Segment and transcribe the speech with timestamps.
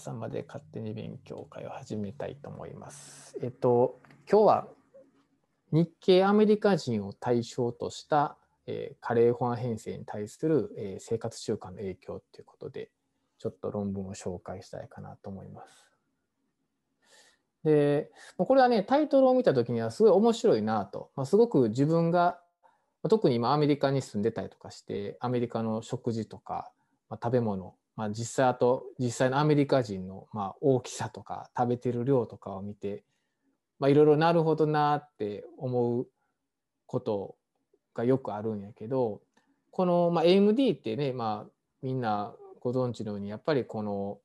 [0.00, 3.36] 朝まで勝手に勉強会を始めたいと思います。
[3.42, 4.68] えっと、今日は
[5.72, 12.90] 日系アメリカ人を対象とした、えーカレー保安編成に対する、えー生活習慣の影響ということで、
[13.38, 15.84] ちょっと論文を紹介したいかなと思います。
[17.62, 22.40] で、これはね、タイトルを見たときにはすごい面白いなと、まあ、すごく自分が、
[23.10, 26.72] 特に今アメリカに住んでたりとかして、アメリカの食事とか、
[27.10, 33.04] まあ、食べ物、まあ、実際あと実際のアメリカ人のまあ大きさとか食べてる量とかを見て
[33.82, 36.06] いろいろなるほどなって思う
[36.86, 37.36] こと
[37.94, 39.20] がよくあるんやけど
[39.70, 41.50] このまあ AMD ってねまあ
[41.82, 44.18] みんなご存知のようにやっぱりこの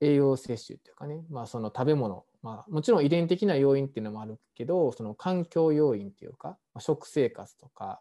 [0.00, 8.00] 栄養摂取っていうかねまあその食べ物まあもちろん遺伝的な要因っていうのもあるけどその環境要因っていうか、まあ、食生活とか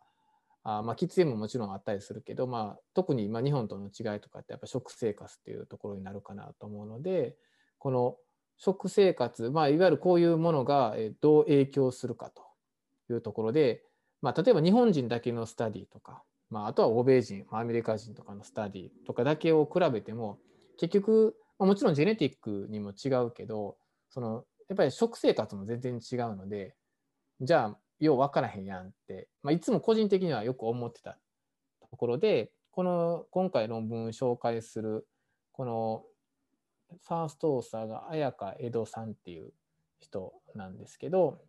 [0.77, 7.35] あまあ、喫煙ももちろんあったりするけど、まあ、特にまあ日本との違いとかってやっぱ食生活っていうところになるかなと思うので
[7.77, 8.17] この
[8.57, 12.43] 食生活、まあ、いわゆるこういうものがどう影響するかと
[13.13, 13.83] いうところで、
[14.21, 20.39] まあ、例えば日本人だけのスタディとか、まあ、あとは欧米人アメリカ人とかのスタディとかだけを比べても
[20.77, 23.77] 結局、まあ、もちろんジェネティックにも違うけど
[24.09, 26.75] そのやっぱり食生活も全然違うので
[27.41, 31.17] じゃあよう分からへんやんって、まあ、いつも個人的にはよく思ってた
[31.89, 35.07] ところでこの今回論文紹介する
[35.51, 36.03] この
[37.05, 39.51] ファーストオーサーが綾香江戸さんっていう
[39.99, 41.39] 人なんですけど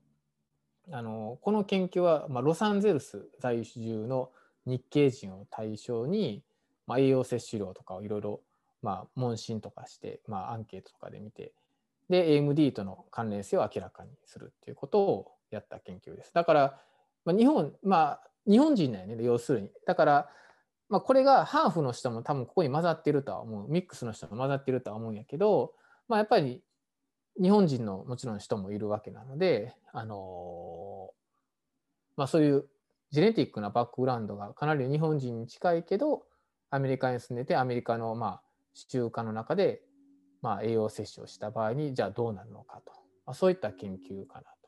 [0.90, 4.30] あのこの研究は、まあ、ロサンゼルス在住の
[4.66, 6.42] 日系人を対象に、
[6.86, 8.40] まあ、栄養摂取量とかをいろいろ
[9.14, 11.52] 問診とかして、まあ、アンケートとかで見て
[12.08, 16.32] で AMD との関連性を明らかにするっていうことをやった研究です。
[16.34, 16.80] だから、
[17.24, 19.70] まあ、日本、まあ、日本人だよね、要するに。
[19.86, 20.30] だから、
[20.88, 25.72] まあ、これがハーフの人も多分ここに混ざってるとは思う、ミックスの人も混ざってるとは思うんやけど、
[26.08, 26.62] まあ、やっぱり
[27.40, 31.10] 日本人のもちろん人もいるわけなので、あの
[32.16, 32.66] まあ、そういう
[33.10, 36.24] ジェネティックなバックグラウンドがかなり日本人に近いけど、
[36.70, 38.42] アメリカに住んでて、アメリカのまあ
[38.74, 39.82] 習慣の中で
[40.42, 42.92] まあ栄養摂取をした場合に、じゃあどうなるのかと、
[43.26, 44.59] まあ、そういった研究かなと。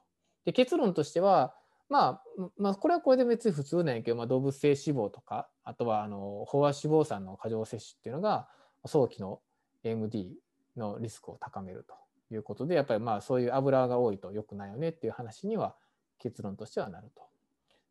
[0.44, 1.54] で結論としては、
[1.88, 8.48] まあ、まあこれはこれで別に普通なんやけど、まあ、動物性脂肪とかあとはあの飽和脂肪酸の過剰摂取っていうのが
[8.84, 9.41] 早期の
[9.84, 10.31] AMD
[10.76, 15.75] のリスクを高めるということでやっぱりまあそういう油が多いと良くないよねっていう話には
[16.19, 17.22] 結論としてはなると。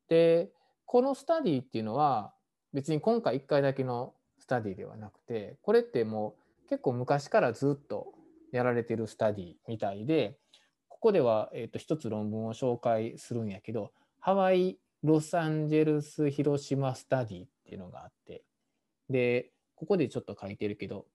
[0.09, 0.51] で
[0.85, 2.33] このスタディっていうのは
[2.73, 6.35] 別に今回1回だけのスタディではなくてこれっても
[6.65, 8.07] う結構昔からずっと
[8.51, 10.37] やられてるスタディみたいで
[11.01, 18.43] ここでは、えー、と一つ論文を紹介するんやけど、ハワイ、ロサンゼルス、広島スタディっていうのがあって、
[19.09, 21.07] で、ここでちょっと書いてるけど、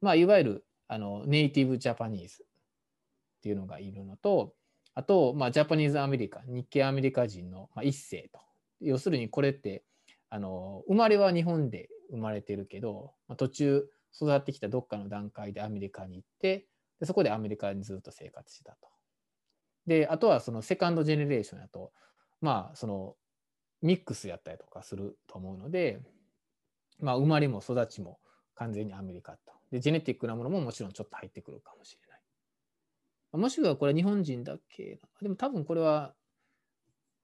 [0.00, 4.54] まあ、いわゆるあのネイティブジャパニーズっていうのがいるのと、
[4.96, 8.40] あと、まあ、ジャパニーズアメリカ、日系アメリカ人の、まあ、一世と。
[8.80, 9.84] 要するにこれって、
[10.30, 16.66] あの生まれは日本で生まれてるけど、まあ、途中育ってきたどっかの段階でアメリカに行って、
[16.98, 18.97] でそこでアメリカにずっと生活したと。
[19.88, 21.92] であとはそのセカンドジェネレーションやと
[22.40, 23.16] まあその
[23.82, 26.00] ミックスやったりとかすると思うので、
[27.00, 28.18] まあ、生まれも育ちも
[28.54, 29.38] 完全にアメリカと。
[29.70, 32.20] でジェネティックなものももちろんちょっと入ってくるかもしれない。
[33.40, 36.14] もしくはこれ日本人だけでも多分これは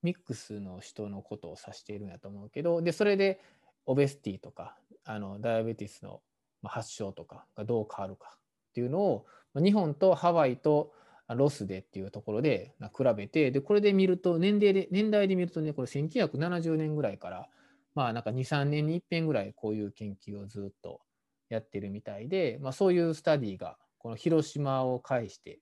[0.02, 3.40] ミックスの人のことを指しているんやと思うけどでそれで
[3.86, 6.20] オベスティとかあのダイアベティスの
[6.62, 8.38] 発症とかがどう変わるかっ
[8.74, 9.26] ていうのを
[9.56, 10.92] 日本とハワイと
[11.28, 17.48] ロスでっていうところで比べて、で、これで見ると、年齢で、年代で見るとね、これ1970年ぐらいから、
[17.94, 21.00] まあなんか2、3年に一遍ぐらいこういう研究をずっと
[21.48, 25.60] やってるみたいで、まあそういうスタディが、この広島を介して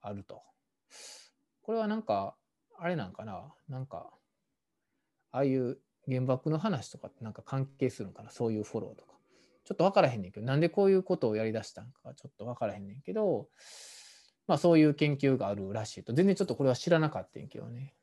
[0.00, 0.42] あると。
[1.62, 2.34] これはなんか、
[2.78, 4.10] あれなんかななんか、
[5.30, 5.78] ああいう
[6.08, 9.12] 原爆の話とかってなんか関係するのかなそういうフォローとか。
[9.64, 13.48] ちょっと分からへんねんけど、なんでこういうことをやりだしたんかちょっと分からへんねんけど、
[14.52, 16.12] まあそういう研究があるらしいと。
[16.12, 17.94] 全然ちょっとこれは知らなかったんけどね。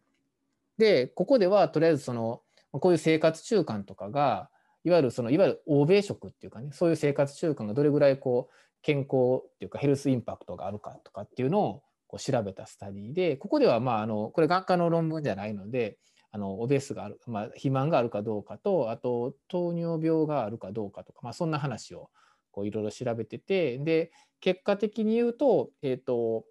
[0.79, 2.41] で、ここではとりあえずその、
[2.71, 4.49] こういう生活習慣とかが、
[4.83, 15.99] いわゆるその、いわゆる欧米食っていうかね、そういう生活習慣がどれぐらいこう、健康っていうかヘルスインパクトがあるかとかっていうのをこう調べたスタディで、ここではまあ、あの、これ学科の論文じゃないので、
[16.31, 22.09] あのオベースがある、まあ、肥満があるかどうかと、あと糖尿病があるかどうかとか、まあ、そんな話を
[22.51, 26.45] こういろいろ調べてて、で、結果的に言うと、えっ、と、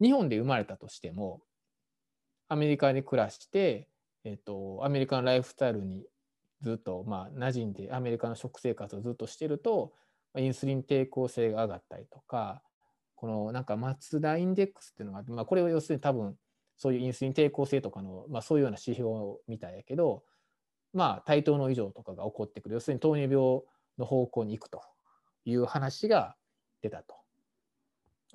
[0.00, 1.42] 日本で生まれたとしても、
[2.48, 3.88] アメリカで暮らして、
[4.24, 6.04] えっ、と、アメリカのライフスタイルに
[6.62, 9.92] ずっと、まあ、馴染んで、アメリカの食生活をずっとしてると、
[10.38, 12.62] インスリン抵抗性が上がったりとか
[13.16, 16.36] このなんかマツダインデックスっていうのがあって、まあ、これは要するに多分
[16.76, 19.10] そういうインスリン抵抗性とかの、まあ、そういうような指標
[19.48, 20.22] みたいやけど
[20.94, 22.74] まあ対等の異常とかが起こってくる。
[22.74, 23.60] 要するに糖尿病
[23.98, 24.82] の方向に行くと。
[25.44, 26.36] いう話が
[26.82, 27.16] 出たと。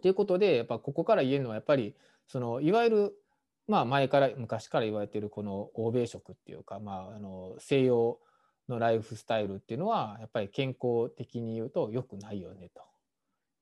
[0.02, 1.96] ということでやっぱここから言えるのはやっぱり
[2.28, 3.14] そのいわゆる
[3.68, 8.20] まあ前から昔から言われているこの欧米食っていうか、まあ、あの西洋
[8.70, 12.84] のライフスタイルっていうのはやっぱり健康的に言うと良くないよねと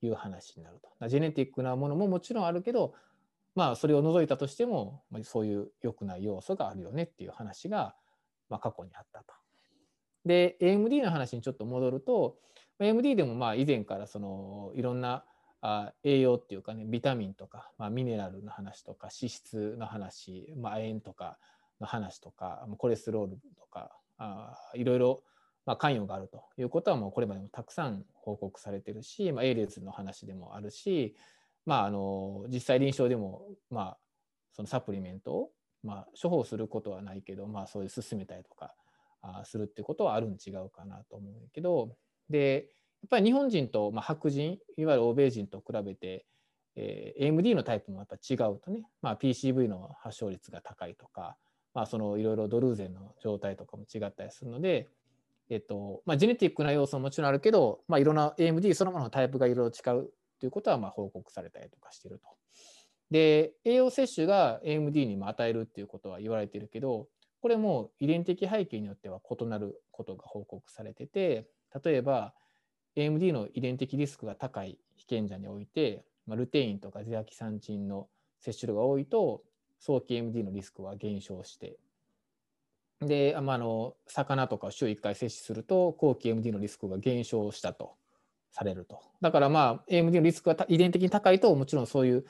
[0.05, 1.07] いう話になると。
[1.07, 2.93] ジェネティックなものももちろんあるけど
[3.55, 7.95] まあそれを除いたとしてもそういう良くない要素があるよねっていう話が
[8.49, 9.33] まあ過去にあったと。
[10.25, 12.37] で AMD の話にちょっと戻ると
[12.79, 15.23] AMD でもまあ以前からそのいろんな
[15.61, 21.37] あ栄養っていうかねビタミンとか、まあ、ミネラルの話とか脂質の話、まあ、亜鉛とか
[21.79, 25.23] の話とかコレステロールとかあいろいろ、
[25.65, 31.15] まあ、関与があるということはもうこれまでもたくさん報告されてるし、まあ、エイレスの話でもあるし、
[31.65, 33.97] まあ、あの実際臨床でも、まあ、
[34.51, 35.49] そのサプリメントを、
[35.81, 38.73] まあ、処方することはないけど、まあ、そういう進めたりとか
[39.21, 41.95] あするっていうことはあるん違うかなと思うけど
[42.29, 42.67] で
[43.03, 46.25] やっぱり日本人と、まあ、白人いわゆる欧米人と比べて、
[46.75, 51.35] えー、AMD のタイプもやっぱ違うとね、まあ、PCV の発症率が高いとか、
[51.73, 54.89] まあ、そのいろいろドルーゼンの状態とかも違ったりするので、
[55.49, 60.09] えっとまあ、ジェネティックな要素ももちろんあるけど、まあ、いろんな AMD そのもののタイプがいろいろ違う
[60.39, 62.27] ということはまあ報告されたりとかしてると。
[63.11, 67.07] で栄養摂取が AMD にも与えるっていうことは言われてるけど
[67.41, 71.45] これも遺伝的背景によっては異なることが報告されてて
[71.83, 72.33] 例えば
[72.95, 78.07] AMD の遺伝的リスクが高い被験者において、まあ、ルテインとかゼアキサンチンの
[78.39, 79.41] 摂取量が多いと
[79.79, 81.77] 早期 AMD のリスクは減少して
[83.01, 87.95] で、まあ、あの魚とかを週1回摂取すると後期 AMD のリスクが減少したと
[88.51, 89.01] されると。
[89.19, 92.25] だからまあ AMD のリスクが遺伝的に高いともちろんそういう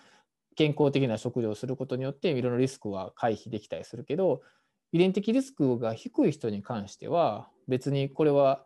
[0.56, 4.42] 健康的な食事をすることによっていろんなリスクは回避できたりするけど
[4.92, 8.63] 遺伝的リスクが低い人に関しては別にこれは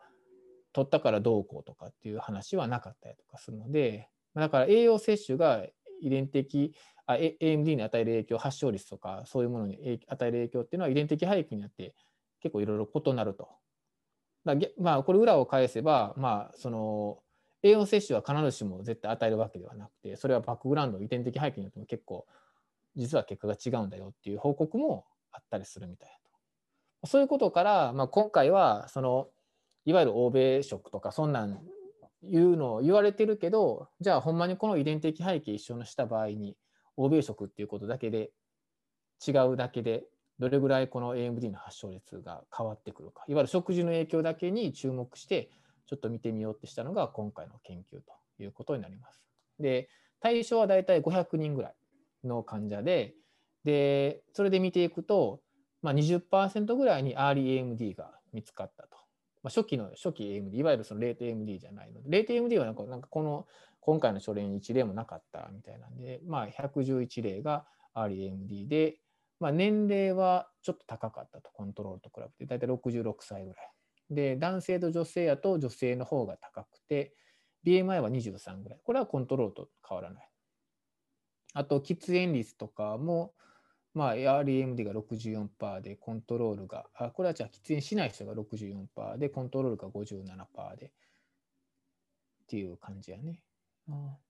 [0.78, 5.64] 取ったからどうこうとかっていう話はなかったりとかするのでだから栄養摂取が
[6.00, 6.72] 遺伝的
[7.04, 11.96] あ AMD に与える影響発症率とかそういうものに与える影響っていうのは遺伝的背景によって
[12.40, 13.48] 結構いろいろ異なると。
[14.44, 17.18] だまあこれ裏を返せばまあその
[17.64, 22.24] 栄養摂取は必ずしも絶対与えるわけではなくてそれはバックグラウンド遺伝的背景によっても結構
[22.94, 26.14] 実は結果が違うんだよっていう報告もあったりするみたいだ
[27.02, 27.08] と。
[27.08, 29.28] そういうことから、まあ、今回はその
[29.84, 31.60] いわゆる欧米食とかそんなん
[32.22, 36.56] いうのを言われてるけどじゃあほんまにこの遺伝的背景一緒のした場合に
[36.96, 38.30] 欧米食っていうことだけで
[39.26, 40.04] 違うだけで
[40.38, 45.50] どれぐらいこの AMD の発症率が変わってくるかいわゆる食事の影響だけに注目して
[45.86, 49.22] ちょっと見てみようってしたのが今回の研究ということになります。
[49.58, 49.88] で
[50.20, 51.74] 対象はだいたい500人ぐらい
[52.24, 53.14] の患者で
[53.64, 55.40] でそれで見ていくと、
[55.82, 58.97] まあ、20%ぐらいに REAMD が見つかったと。
[59.42, 63.46] まあ、初期の初期 AMD、いわゆるそのレート AMD じゃないので、レート AMD はなんかなんかこの
[63.80, 68.98] 今回の書類に1例もなかったみたいなんで、まあ、111例が RAMD で、
[69.40, 73.70] まあ、年齢はちょっと高かったと、コントロールと比べて、大体66歳ぐらい。
[74.10, 77.14] で、男性と女性やと女性の方が高くて、
[77.64, 78.80] BMI は23ぐらい。
[78.82, 80.28] これはコントロールと変わらない。
[81.54, 83.32] あと、喫煙率とかも、
[83.98, 90.90] まあ、REMD が64%で、コントロールが、あこれはじゃあ喫煙しない人が64%で、コントロールが57%で、っ
[92.46, 93.42] ていう感じやね。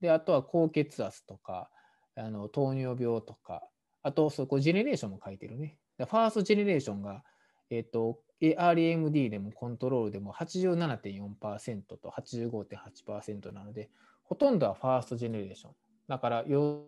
[0.01, 1.69] で、あとは高血圧とか、
[2.15, 3.69] あの糖尿病とか、
[4.01, 5.77] あと、そこジェネレーションも書いてるね。
[5.99, 7.23] ファーストジェネレーションが、
[7.69, 13.91] えっ、ー、と、REMD でもコントロールでも87.4%と85.8%なので、
[14.23, 15.71] ほとんどはファーストジェネレーション。
[16.07, 16.87] だから、要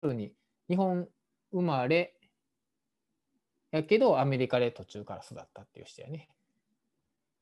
[0.00, 0.32] するに、
[0.70, 1.06] 日本
[1.52, 2.14] 生まれ
[3.72, 6.28] やけどアメリカで途中から育ったっていう人やね。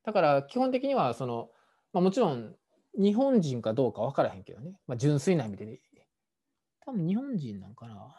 [0.05, 1.51] だから基本的にはその、
[1.93, 2.55] まあ、もちろん
[2.99, 5.81] 日本人かどうか分からへんけどね、まあ、純粋な意味で、
[6.81, 8.17] 多分日本人なんかな。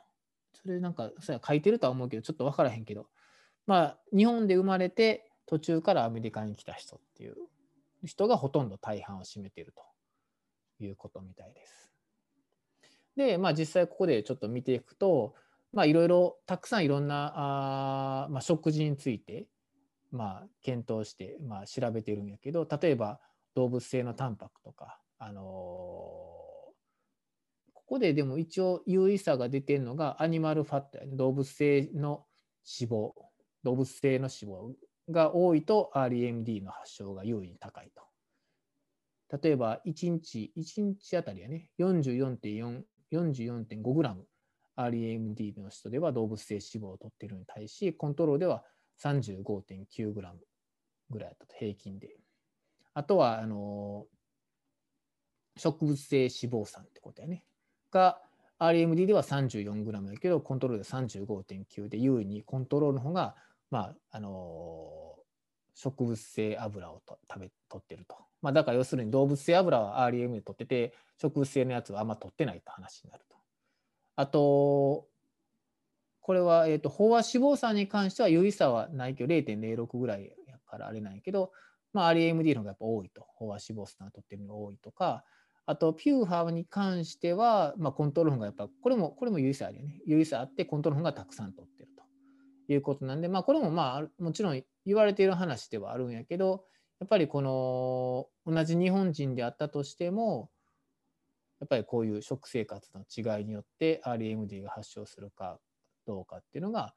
[0.54, 3.08] それなんかそれ書いてるとは思うけどちょっと分からへんけど、
[3.66, 7.36] まあ日本で生まれて途中からアメリカに来た人っていう
[8.06, 9.74] 人がほとんど大半を占めてる
[10.80, 11.92] ということみたいです。
[13.16, 15.34] で、まあ実際ここでちょっと見ていくと、
[15.74, 19.48] まあ、いろいろたくさんいろんなあ、まあ、食事について、
[20.12, 23.20] まあ、検討して、まあ、調べてるんやけど例えば
[23.56, 25.44] 動物性のタンパクとか、あのー、
[27.74, 31.16] ここででも一応優位さが出てるのがアニマルファットやね。
[31.16, 32.26] 動物性の
[32.80, 33.12] 脂肪
[33.64, 34.74] 動物性の脂肪
[35.12, 38.04] が多いと REMD の発症が優位に高いと。
[39.42, 44.26] 例えば1日、1日あたりはね、44.4、44.5グラム。
[44.90, 48.64] REMD の人では動物性脂肪を取っているのに対し、コントロールでは
[49.04, 50.40] 35.9グラム
[51.10, 52.10] ぐらいだったと、平均で。
[52.94, 54.06] あとは、あの
[55.58, 57.44] 植物性脂肪酸ってことやね。
[57.92, 58.22] が、
[58.60, 63.36] RMD では 34g やけど、コントロールで35.9で、優位にコントロールの方が、
[63.70, 65.16] まあ、あの
[65.74, 68.18] 植物性油をと食べ取ってると。
[68.42, 73.24] まあ、だから要するに動物性油は REM で取ってて、植物性のやつはあんま取ってないって話になる。
[74.22, 75.08] あと、
[76.20, 81.52] これは、えーと、飽和脂肪酸に関しては有意差はないけど0.06ぐらいやからあれなんやけど、
[81.92, 83.22] まあ、REMD の方がやっぱ多いと。
[83.42, 85.24] 飽和脂肪酸を取ってるのが多いとか、
[85.66, 90.00] あと、ピューハーに関しては、まあ、コントロールがやっぱ、これも、これも有意差あるよね。
[90.06, 92.04] 有意差あって、コントロールがたくさん取ってると
[92.72, 96.66] いうことなんで、まあ、これもまあ、もちろん言われている話ではあるんやけど、
[97.00, 100.52] やっぱりこの、同じ日本人であったとしても、
[101.62, 105.60] やっぱりこういう食生活の違いによって RMD が発症するか
[106.06, 106.94] どうかっていうのが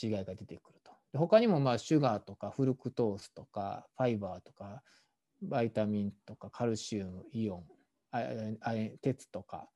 [0.00, 0.92] 違いが出てくると。
[1.18, 4.82] 他にもまあシュガーとかフルクトースとかファイバーとか
[5.42, 7.64] バイタミンとかカルシウムイオン
[9.00, 9.68] 鉄とか、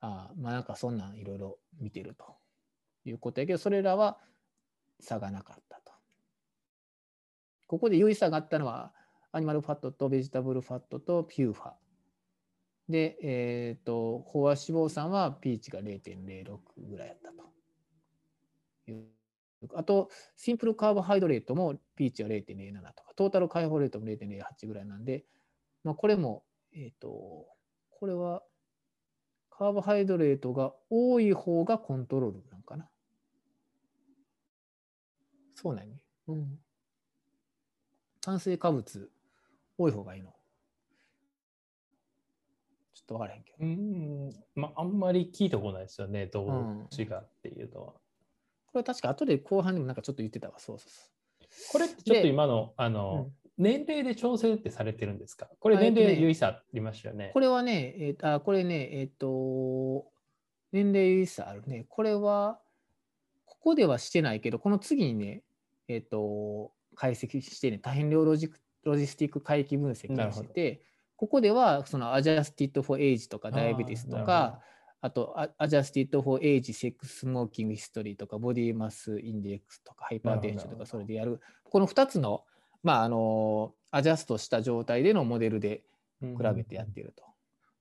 [0.00, 2.36] あまあなんかそんなんいろいろ見てると
[3.04, 4.18] いうことやけど、それらは
[5.00, 5.92] 差がなかったと。
[7.66, 8.92] ここで有意差があったのは、
[9.32, 11.72] アニマルファットとベジタブルファットとピューファ。
[12.88, 17.46] で、えっ、ー、と、飽和脂肪酸はピーチが0.06ぐらいやったと。
[19.74, 25.24] あと、シンプルカーボハイドレートもピーチは0.07とか、トータルカーボレートも0.08ぐらいなんで、
[25.82, 27.46] まあ、これも、えっ、ー、と、
[27.90, 28.42] これは
[29.50, 32.88] カーボハイドレートが多い方がコントロールなんかな。
[35.54, 36.04] そうなんね。
[36.28, 36.58] うん。
[38.20, 39.10] 炭水化物
[39.78, 40.35] 多い方がいいの。
[42.96, 43.58] ちょっと分からへんけど。
[43.60, 44.30] うん。
[44.54, 46.26] まあ、あんまり聞いたことないですよね。
[46.26, 47.86] どっちがっていうのは。
[47.88, 48.00] うん、こ
[48.76, 50.54] れは確か後で後半にもなんかちょっと言ってたわ。
[50.58, 51.02] そうそうそ
[51.42, 51.72] う。
[51.72, 55.46] これってちょっと今の、あの、年齢で調整ってされてるんですか？
[55.60, 57.32] これ年齢有意差ありましたよね。
[57.34, 60.06] これはね、えー、あこれね、えっ、ー、と、
[60.72, 61.84] 年齢有意差あるね。
[61.90, 62.58] これは、
[63.44, 65.42] ここではしてないけど、この次にね、
[65.88, 68.50] えっ、ー、と、解析してね、多変量ロジ
[68.84, 70.82] ロジスティック回帰分析をしてて、
[71.16, 74.60] ここでは、その adjusted for age とか diabetes とか、
[75.00, 82.44] あと、アジャスティッド・フォー・エイジ、セックス・スモーキング・ヒストリーとか、ボディマス・インデックスとか、ハイパーテンションとか、それでやる、この2つの
[82.86, 85.82] まあ、あのアジャストした状態でのモデルで
[86.20, 87.24] 比べてやっていると。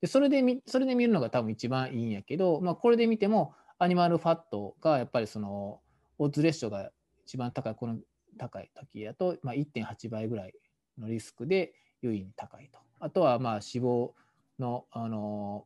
[0.01, 5.79] でそれでみそれで見るのが多分一番いいんやけど、まあ、これで見てもアニマルファットがやっぱりその
[6.17, 6.89] オッズレッショが
[7.27, 7.97] 一番高いこの
[8.39, 10.53] 高い時だと、まあ、1.8倍ぐらい
[10.97, 12.79] のリスクで優位に高いと。
[12.99, 14.11] あとはまあ脂肪
[14.59, 15.65] のあの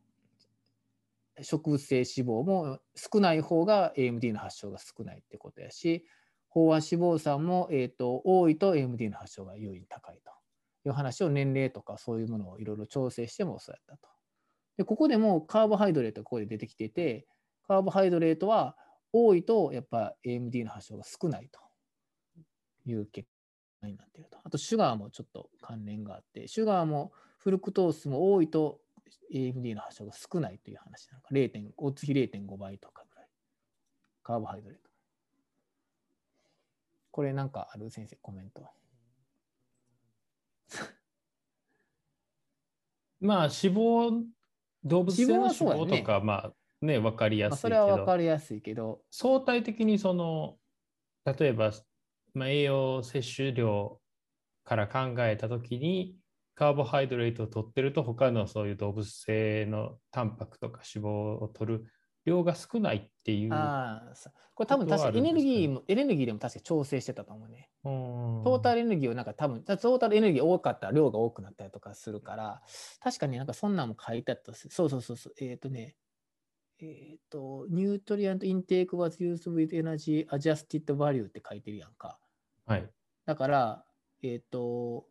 [1.42, 6.06] 植物性脂肪も少ない方が AMD の発症が少ないってことやし
[6.54, 10.32] 飽和脂肪酸も、えーと、多いと AMD の発症が優位に高いと
[10.88, 14.10] いう話を年齢とかそういうものをいろいろ調整してもそうやったと。
[14.78, 17.28] でここでもカーボハイドレートがここで出てきてて
[17.68, 18.76] カーボハイドレートは
[19.12, 21.60] 多いとやっぱ AMD の発症が少ないと
[22.86, 23.39] いう結果
[23.88, 24.38] になっていると。
[24.44, 28.82] あとシュガーもちょっと関連があってシュガーもフルクトースも多いと
[29.34, 33.28] AMD の発症が少ないという話なのか0.5比0.5倍とかぐらい
[34.24, 34.90] カーボハイドレート。
[37.12, 37.90] これなんかある？
[37.90, 38.66] 先生、コメント。
[43.20, 44.24] まあ、脂肪、
[44.84, 50.58] 動物性の脂肪とか、ね、まあね、分かりやすいけど、まあ、それは分かりやすいけど、相対的にその、
[51.26, 51.74] 例えば、
[52.34, 54.00] まあ、栄養摂取量
[54.64, 56.16] から考えたときに、
[56.56, 61.86] カーボハイドレートを取ってると、他のそういう動物性のタンパクとか脂肪を取る
[62.26, 63.50] 量が少ないっていう。
[64.54, 67.70] これ多分確かエネルギーも、エネルギーでも確か調整してたと思うね。
[67.82, 72.62] トータルエネルギーをなんか多分、トータルエネルギー多かったら量が多くなったりとかするから、
[73.00, 75.96] 確かになんかそんなんも書いてあったそうそうそうそう、えっ、ー、とね、
[76.82, 82.18] えっ、ー、と、ニュートリアントインテーク was used with energy adjusted value って書いてるやんか。
[82.66, 82.90] はい。
[83.26, 83.84] だから、
[84.24, 85.06] えっ、ー、と、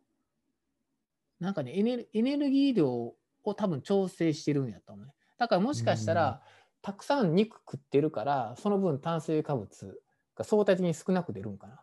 [1.39, 3.15] なんかねエネ、エネルギー量を
[3.55, 5.13] 多分調整してるんやと思うね。
[5.37, 6.41] だからもしかしたら、
[6.81, 9.99] たくさん肉食ってるからその分炭水化物
[10.35, 11.81] が相対的に少なく出るんかな。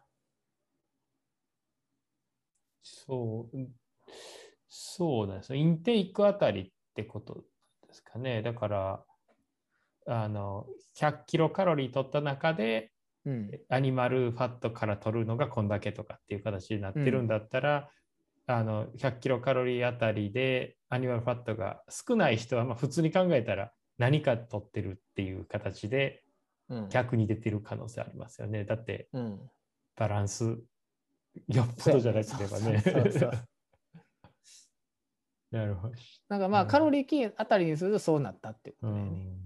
[2.82, 3.56] そう
[4.68, 7.44] そうですインテイクあたりってこと
[7.86, 8.42] ですかね。
[8.42, 9.04] だから
[10.06, 10.66] あの
[10.98, 12.92] 100キロカロリー取った中で、
[13.24, 17.90] うん、アニマルファットから取るのがこんだけとかっていう形になってるんだったら、
[18.46, 26.22] あの100キロカロリーあたりでアニマルファットが少ない人はまあ普通に考えたら何か取ってるっていう形で
[26.68, 28.64] うん逆に出てる可能性ありますよね。
[28.64, 29.40] だってうん
[29.96, 30.58] バランス
[31.48, 32.82] よっぽどじゃなければね。
[35.50, 35.94] なるほど。
[36.28, 39.45] なんかまあうんカロリー計あたりにするとそうなったっていうこうとだよね。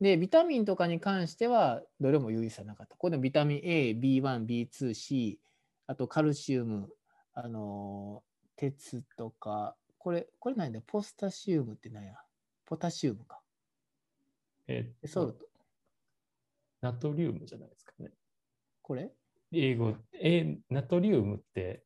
[0.00, 2.94] で、ビタミンとかに関しては、どれも有意差なかった。
[2.94, 5.40] ここでもビタミン A、B1、B2、C、
[5.86, 6.88] あとカルシウム、
[7.34, 8.28] あのー
[8.60, 12.14] 鉄とか、これ、これ何だポスタシウムって何や？
[12.66, 13.40] ポタシウムか。
[14.66, 15.46] えソルト。
[16.80, 18.10] ナトリウムじゃないですかね。
[18.82, 19.12] これ？
[19.52, 21.84] 英語、え、ナトリウムって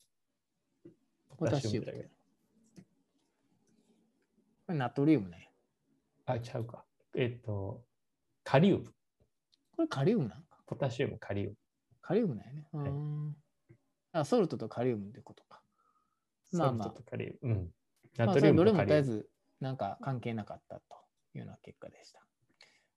[1.37, 1.99] ポタシウムだけ？
[1.99, 2.05] ど。
[2.05, 2.11] こ
[4.73, 5.51] れナトリウムね。
[6.25, 6.87] あ、ちゃうか。
[7.15, 7.85] えっと、
[8.45, 8.85] カリウム。
[9.77, 10.59] これカリウムなんか？
[10.67, 11.57] ポタシウム、カリウム。
[12.01, 12.67] カリウムなんやね。
[12.73, 13.37] うーん
[14.13, 15.63] あソルトとカリウムってことか。
[16.53, 17.53] まあまあソルトとカリウム。
[17.53, 17.71] うん。
[18.19, 18.73] まあ、ナトリウムそれどれ。
[18.73, 19.29] もとりあえず
[19.61, 20.83] なんか関係なかったと
[21.35, 22.21] いうような結果でした。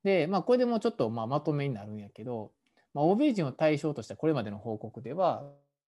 [0.03, 2.51] で、まあ、これでもうちょっとまあまとめになるんやけど、
[2.93, 5.43] まあ、欧米人を対象としたこれまでの報告では、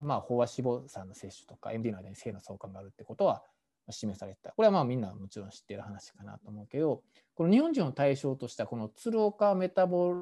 [0.01, 3.43] まあ、飽和脂肪酸の摂取とか MD の間に性の相関があるってことは
[3.91, 4.53] 示されてた。
[4.53, 7.03] これはまあみんなもちろん知ってる話かなと思うけど、
[7.37, 10.15] この日本人を対象としたこの鶴岡メタボ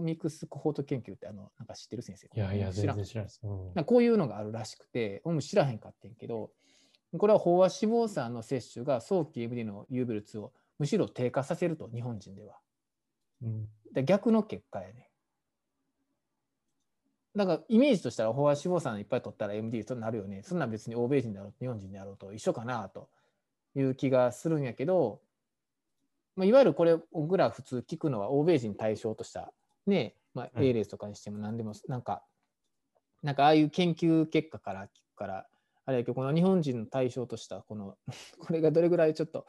[0.00, 2.28] ミクスコホート研究ってあのなんか知ってる先生？
[2.32, 3.40] いやいや、知らん全然知らないです。
[3.42, 6.52] うんこういうのがあるらしくて、俺も知らへんかってんけど、
[7.18, 12.54] これは飽和脂肪酸の摂取が早期 MD の有ベルをむしろ低下させると、日本人では。
[13.42, 15.08] うんで逆の結果やね。
[17.34, 20.42] だからイメージとしたら飽和脂肪酸いっぱい取ったら MD となるよね。
[20.44, 23.08] そんなん別に欧米人だろう日本人であろうと一緒かなと
[23.74, 25.20] いう気がするんやけど、
[26.40, 29.52] まあ、いわゆるこれ僕ら普通聞くのは欧米人対象とした
[29.86, 32.22] ね、まあ、はい A レースとかにしても何でもなんか、
[33.22, 35.46] なんかああいう研究結果から聞くから、
[35.84, 37.98] あれやけどこの日本人の対象としたこの
[38.40, 39.44] これがどれぐらいちょっと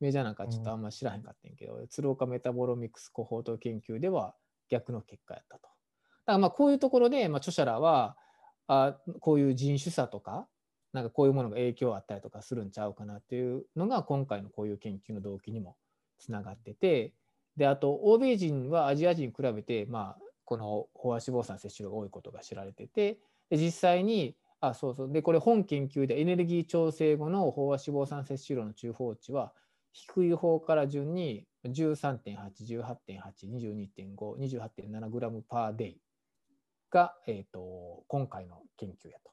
[0.00, 4.34] メジャーなんかちょっとあんま知らへんかったんやけど、鶴岡メタボロミクスコホート研究では
[4.68, 5.62] 逆の結果やったと。
[5.62, 5.72] だか
[6.26, 8.16] らまあこういうところで、まあ、著者らは
[8.66, 10.48] あこういう人種差とか
[10.92, 15.76] なんかこういうものが影響あったりとかするんちゃうかなっていうのが今回のこういう研究の動機にも
[16.22, 17.12] つながってて
[17.56, 23.18] であと欧米人はアジア人に比べて、まあ、この飽和脂肪酸摂取量が多いことが知られてて
[23.50, 29.52] で実際にあそうそうでこれ本研究でエネルギー調整後の飽和脂肪酸摂取量の中方値は
[29.92, 32.38] 低い方から順に13.8、
[32.80, 33.16] 18.8、
[33.50, 36.00] 22.5、28.7グラムパーデイ
[36.90, 39.30] が、えー、と今回の研究やと。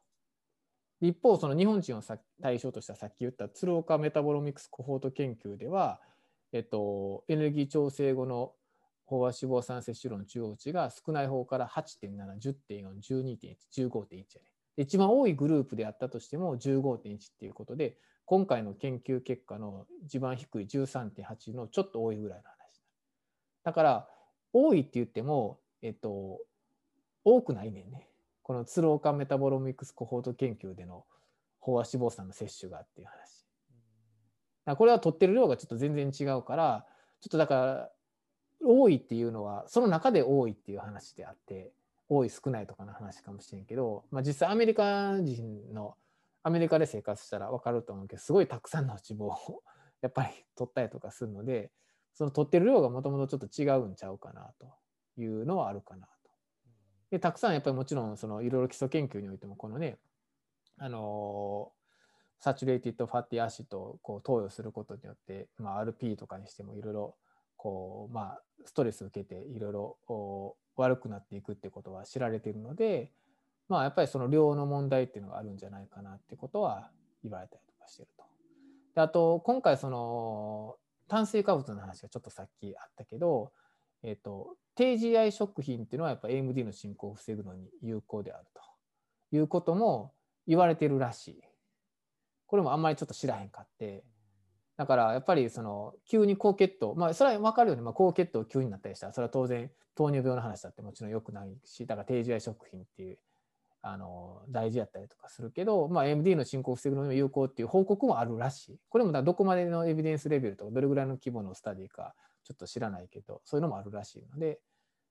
[1.02, 6.02] 一方、その日本人をさ対象としたさっき言った鶴岡メタボロミクスコホート研究では、
[6.52, 8.54] えっと、エネルギー調整後の
[9.08, 14.50] 飽和脂肪酸摂取量の中央値が少ない方から8.7、10.4、12.1、15.1やね。
[14.78, 22.56] 一番多いグループであったとしても15.1っていうことで、今回の研究結果の一番低い13.8のちょっと多いぐらいの話。
[23.64, 24.10] だから、
[24.54, 26.40] 多いって言っても、えっと、
[27.26, 28.08] 多くないねんね。
[28.44, 31.06] この鶴岡メタボロミクスコホート研究での
[31.62, 33.39] 飽和脂肪酸の摂取がっていう話。
[34.76, 36.86] これは取ってる量がちょっと全然違うから、
[37.22, 37.90] ちょっとだから、
[38.62, 41.72] 多いっていうのは、その中で多いっていう話であって、
[42.10, 45.96] 多い少ないとかの話かもしれんけど、まあ、実際アメリカ人の
[46.42, 49.64] アメリカで生活したら分かると思うけどすごいたくさんの脂肪を
[50.02, 51.72] やっぱり取ったりとかするので
[52.14, 54.74] その取ってる量がもともとちょっと違うんちゃうかなと
[55.18, 56.32] いうのはあるかなと。
[57.12, 60.00] でたくさんやっぱりもちろんそのいろいろ基礎研究においてもこのね
[60.78, 61.72] あの
[62.40, 67.16] saturated fatty acid をこう投与することによって、まあ、RP とかにしてもいろいろ
[67.58, 73.12] こう、まあ、ストレスを受けていろいろ悪くなっていくってことは知られているので、
[73.68, 76.90] まあ、やっぱりその量の問題っていうのがあるんじゃないかなってことは
[77.24, 78.24] 言われたりとかしてると。
[78.96, 80.76] であと今回その
[81.10, 83.52] 炭水化物の話がちょっとさっきあったけど、
[84.04, 90.14] えっと低 GI 食品っていうのはやっぱ AMD の進行を防ぐのに有効であるということも
[90.48, 91.49] 言われてるらしい。
[92.50, 94.04] これもあんまりちょっと知らへんかって。
[94.76, 103.18] だからやっぱりその急に高血糖、まあそれは分かるように、まあ、高血糖急になったりしたらそれは当然糖尿病の話だってもちろん良くないしだから低 GI 食品っていう
[103.82, 108.80] あの大事やったりとかするけど、まあ、MD の進行を防ぐのにも有効っていう報告もあるらしい。
[108.90, 114.60] これもだどこまでのエビデンスレベルとかどれぐらいの規模のスタディかちょっと知らないけどそういうのもあるらしいので、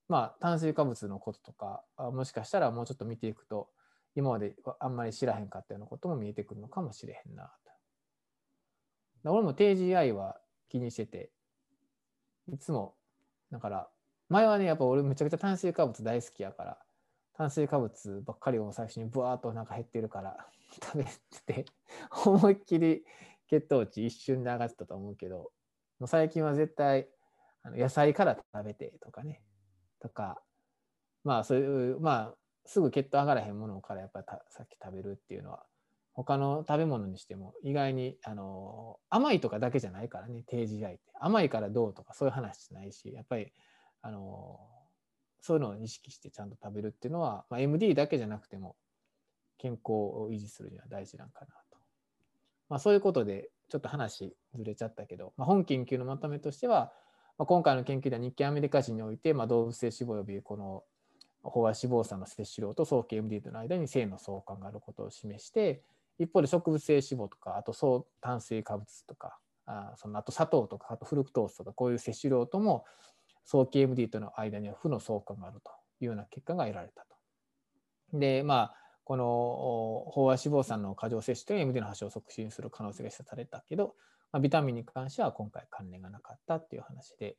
[0.09, 3.69] まあ、炭水化物のこととかもしかしたらもうちょっと見ていくと
[4.19, 7.53] 今まであんまり知らへんかったようなことも見えてくるのかもしれへんな
[9.25, 9.31] と。
[9.33, 11.31] 俺も低 GI は気にしてて
[12.53, 12.97] いつも
[13.53, 13.89] だから
[14.29, 16.79] 前はねやっぱ俺めちゃくちゃ炭水化物大好きやから
[17.35, 20.49] 炭水化物ばっかりを最初にブワーっとなんか減ってるから
[20.83, 21.65] 食べてて
[22.27, 23.05] 思いっきり
[23.47, 25.53] 血糖値一瞬で上がってたと思うけど
[26.01, 27.09] もう最近は絶対
[27.67, 29.45] 野菜から食べてとかね
[30.01, 30.43] とか
[31.23, 32.35] まあそういうまあ
[32.69, 35.65] すぐ血糖上がらへんものからやっぱりさっき食べるっていうのは
[36.13, 43.53] 他の食べ物にしても意外にあの甘いとかだけじゃないからね低 GI って甘いからどうとかそういう話じゃないしやっぱり
[44.03, 44.61] あの
[45.41, 48.77] そういうのを意識してちゃんと食べるっていうのは、まあ、MD だけじゃなくても
[49.57, 51.79] 健康を維持するには大事なんかなと。
[52.69, 56.93] まあ、そういうことでちょっと話ずれちゃったけど、まあ、本研究のまとめとしては、
[57.39, 60.83] まあ、今回の研究では日系アメリカ人において、まあ、動物性脂肪及びこの
[61.45, 65.83] 飽和脂肪酸の摂取量と早期 MD との間に性の相関があることを示して
[66.19, 72.85] 一方で植物性脂肪とかあと総炭水化物とかあそのあと砂糖とかあとフルクトースとかこういう摂取量とも
[73.45, 75.71] 早期 MD との間には負の相関があると
[76.01, 77.07] いうような結果が得られた
[78.13, 78.19] と。
[78.19, 78.75] でまあ
[79.05, 83.95] この飽和脂肪酸の過剰摂取という MD の発症を促進する可能性が示唆されたけど、
[84.33, 87.37] まあ、ビタミンに関しては今回関連がなかったっていう話で、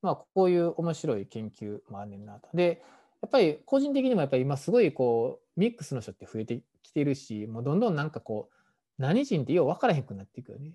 [0.00, 2.48] まあ、こういう面白い研究もあんねんなと。
[2.54, 2.82] で
[3.24, 8.54] やっぱり個人的にもやっぱり今すごいこうミックスの人って増えてきてるしもうどんどんなんかこう
[8.98, 10.74] 何人ってよう分からへんくなっていくよね。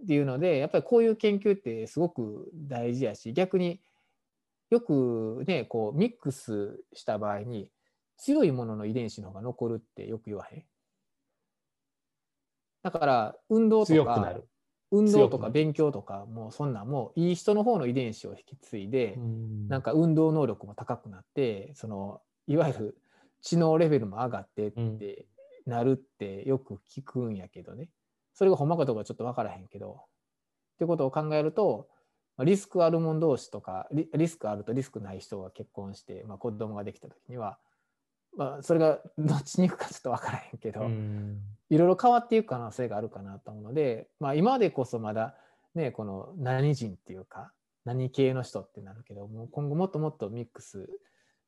[0.00, 3.80] っていうのでやっぱりこういう研究ってすごく大事やし逆に
[4.70, 7.68] よくねこうミックスした場合に
[8.16, 10.64] 強いものの遺伝子の方が残るってよく言わへん。
[12.84, 14.36] だから運動とか
[14.94, 19.18] 運動とか勉強とかもうそんなもういい人の方の遺伝子を引き継いで
[19.68, 22.98] なんか運動能力も高くなってそのいわゆる
[23.40, 25.26] 知能レベルも上がってって
[25.66, 27.88] なるってよく聞くんやけどね。
[28.32, 30.00] それがほんまかどうかちょっと分からへんけど。
[30.74, 31.88] ってことを考えると
[32.40, 37.58] リスクあるもん同士とかリスクあるとリスクない人が結婚して、まあ、子供ができた時には、
[38.36, 40.80] まあ、それがどっちに行くかちょっと分からへんけど、
[41.74, 45.34] いろいろ変わっていく可能性があるかなと思うので、まあ、今までこそまだ
[45.74, 47.50] ねこの何人っていうか
[47.84, 50.88] 何系の人ってなるけども今後もっともっとミックス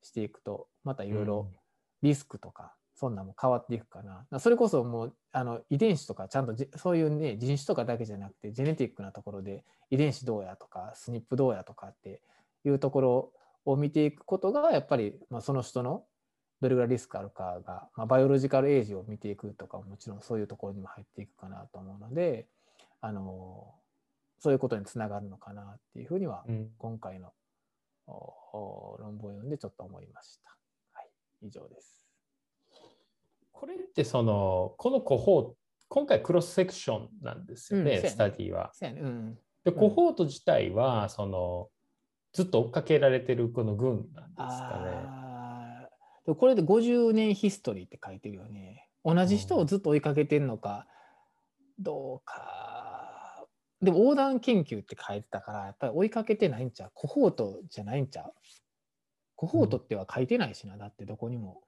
[0.03, 1.49] していくとまたいろいろ
[2.03, 4.39] リスクとか、そんなも変わっていくかな。
[4.39, 12.21] それこそもうあの遺伝子とかちゃんとそういうね人種とかだけじゃなくてジェネティックなところで遺伝子どうやとかスニップどうやとかって
[12.65, 13.33] いうところ
[13.65, 16.05] を見ていくことがやっぱり、まあ、その人の
[16.61, 22.47] どれぐらいリスクあるかが、まあ、バイオロジカルエイジを見ていくとかももちろんそういうところにも入っていくかなと思うので
[23.01, 23.75] あの
[24.39, 26.45] そういうことにつながるのかなっていうふうには、
[26.79, 27.33] 今回の
[28.07, 30.57] 論文を読んでちょっと思いました。
[30.93, 31.09] はい、
[31.47, 32.05] 以上です。
[33.53, 35.55] これってそのこのコホ
[35.89, 38.73] 今回クロスセクションなんですよね、うん、スタディは。
[38.83, 41.69] ねうん、でコホート自体はその
[42.33, 45.26] ずっと追っかけられてるこの軍なんですかね。
[46.35, 48.89] これで50年ヒストリーって書いてるよね。
[49.05, 50.89] 同じ人をずっと追いかけてるのか、
[51.79, 53.47] どうか。
[53.81, 56.91] でも横断研究って書いてたからやっぱり追いかけてないんちゃう？
[56.95, 58.33] コホートじゃないんちゃう？
[59.37, 61.61] コホートっては書いてないしな、うん、だってどこにも。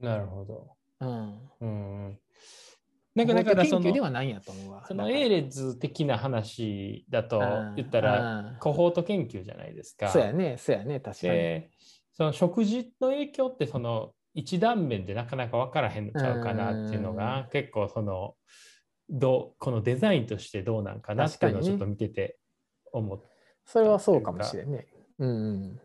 [0.00, 0.70] なるほど。
[1.00, 1.50] うん。
[1.60, 2.18] うん。
[3.14, 4.84] なんかだからその、ではないやと思うわ。
[4.86, 7.40] そのエーレズ的な話だと
[7.76, 10.08] 言ったら、コホート研究じゃないですか。
[10.08, 11.68] そうやね、そうやね、確かに。
[12.16, 18.34] その食事の影響ってその一断面でなかなか分からへんのちゃうかなっていうのが、結構その
[19.10, 22.38] どうこのデザインとしてどうなんかなっていうのをちょっと見てて
[22.92, 23.30] 思った、ね、
[23.66, 24.86] それはそうかもしれんね。
[25.18, 25.80] うん、うん、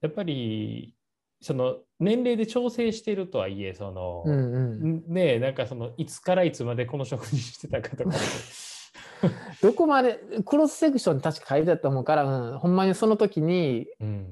[0.00, 0.94] やっぱり
[1.40, 8.16] その年齢で調整してるとはいえその、うんうん、ねなんかそのいつからいつまでこの食事してたかとか
[9.62, 13.86] どこまでクロスセクション確か書いてたと思うから、うん、ほんまにその時に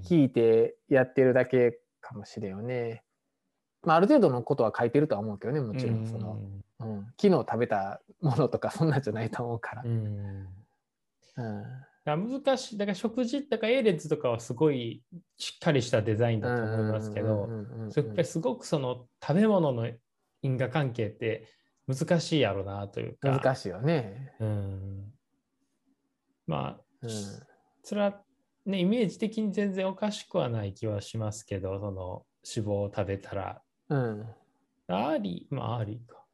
[0.05, 3.05] 聞いてやってるだけかもしれんよね。
[3.83, 6.07] まあ、ある程度のことは書いてるとは思うけどねもちろん。
[6.07, 6.39] その、
[6.81, 9.83] うん、昨日食べたものとかそんなんじゃないと思うから。
[9.85, 10.47] うん。
[12.05, 12.79] 難しい。
[12.79, 15.03] だから食事とか A 列とかはすごい
[15.37, 17.49] しっかりしたデザインだと思いますけど
[18.25, 19.89] すごくその食べ物の
[20.43, 21.47] 因果関係って
[21.95, 23.31] 難しいやろうなというか。
[23.31, 24.33] 難しいよね。
[24.41, 25.13] うん、
[26.47, 27.11] まあ、うん、
[27.83, 28.21] それは
[28.67, 34.27] ねイメージ的に全然おかしくはない気はしますけどその脂肪を食べたら、うん、
[34.89, 36.25] early まあ early か。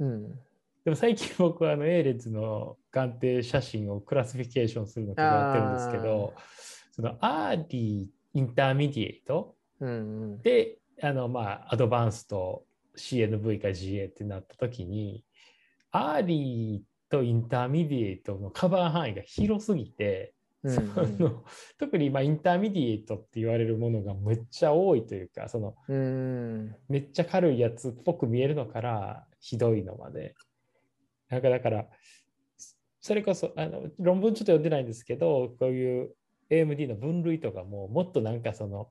[0.00, 0.38] うん。
[0.84, 6.34] でも最近僕はあの A 列の眼底写真を classification するのとかやってるんですけど、
[6.92, 9.92] その early、intermediate、うんう
[10.36, 12.64] ん、で、あのまあ advanced と
[12.96, 15.24] CNV か GA ってなった時に、
[15.90, 21.44] early と intermediate のカバー範囲が広すぎて、うんその
[21.78, 30.34] 特にまあ intermediate って言われるものがめっちゃ多いというか、そのうんめっちゃ軽いやつっぽく見えるのからひどいのまで。
[31.28, 31.86] なんかだから、
[33.00, 36.14] それこそあの論文ちょっと読んでないんですけど、こういう
[36.50, 38.88] AMD の分類とかももっとなんかその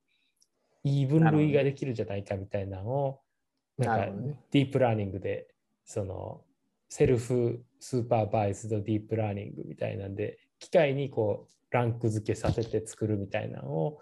[0.84, 3.23] いい分類ができるんじゃないかみたいなのを、
[3.78, 5.48] なんかディープラーニングで、
[5.86, 6.42] その
[6.90, 14.00] self-supervised deep learning みたいなんで、機械にこうランク付けさせて作るみたいなのを、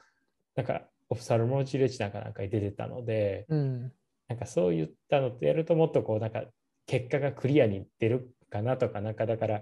[0.56, 3.92] なんか Ophthalmology レッジなんかなんかに出てたので、うん。
[4.28, 6.44] なんかそういったのってやるともっとこうなんか
[6.86, 9.60] 結果がクリアに出るかなとか、なんかだから、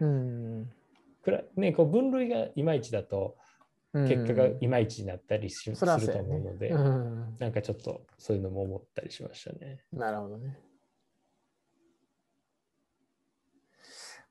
[1.56, 3.49] ね、こう分類がいまいちだとうん
[3.94, 9.80] 結果がいまいちになったりし、すると思うので、うんなんかちょっとそういうのも思ったりしましたね。
[9.92, 10.60] なるほどね。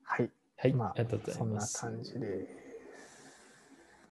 [0.03, 0.31] はい。
[0.57, 1.81] はい、まあありがとうございそんなます。
[1.81, 2.58] 感じで。